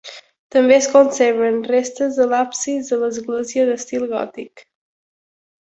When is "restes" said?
1.73-2.17